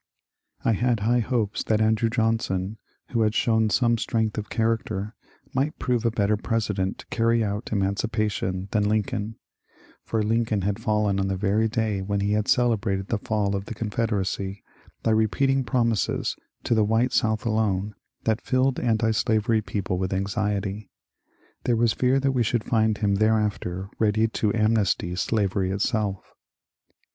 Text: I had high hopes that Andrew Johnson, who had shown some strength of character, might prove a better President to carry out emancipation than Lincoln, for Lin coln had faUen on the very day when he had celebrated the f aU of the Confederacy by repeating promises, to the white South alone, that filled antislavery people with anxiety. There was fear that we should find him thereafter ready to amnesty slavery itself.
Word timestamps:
I 0.65 0.71
had 0.71 1.01
high 1.01 1.19
hopes 1.19 1.63
that 1.65 1.79
Andrew 1.79 2.09
Johnson, 2.09 2.79
who 3.09 3.21
had 3.21 3.35
shown 3.35 3.69
some 3.69 3.99
strength 3.99 4.35
of 4.35 4.49
character, 4.49 5.13
might 5.53 5.77
prove 5.77 6.05
a 6.07 6.09
better 6.09 6.35
President 6.35 6.97
to 6.97 7.05
carry 7.11 7.43
out 7.43 7.71
emancipation 7.71 8.67
than 8.71 8.89
Lincoln, 8.89 9.35
for 10.03 10.23
Lin 10.23 10.43
coln 10.45 10.61
had 10.61 10.77
faUen 10.77 11.19
on 11.19 11.27
the 11.27 11.37
very 11.37 11.67
day 11.67 12.01
when 12.01 12.19
he 12.19 12.31
had 12.31 12.47
celebrated 12.47 13.09
the 13.09 13.19
f 13.23 13.31
aU 13.31 13.51
of 13.55 13.65
the 13.65 13.75
Confederacy 13.75 14.63
by 15.03 15.11
repeating 15.11 15.63
promises, 15.63 16.35
to 16.63 16.73
the 16.73 16.83
white 16.83 17.11
South 17.13 17.45
alone, 17.45 17.93
that 18.23 18.41
filled 18.41 18.79
antislavery 18.79 19.61
people 19.61 19.99
with 19.99 20.13
anxiety. 20.15 20.89
There 21.65 21.77
was 21.77 21.93
fear 21.93 22.19
that 22.21 22.31
we 22.31 22.41
should 22.41 22.63
find 22.63 22.97
him 22.97 23.13
thereafter 23.17 23.91
ready 23.99 24.27
to 24.29 24.51
amnesty 24.55 25.15
slavery 25.15 25.69
itself. 25.69 26.33